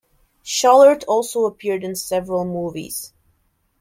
Schallert 0.43 1.03
also 1.07 1.45
appeared 1.45 1.83
in 1.83 1.93
several 1.95 2.43
movies. 2.43 3.13